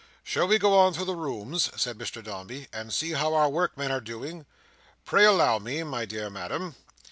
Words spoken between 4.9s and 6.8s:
Pray allow me, my dear madam."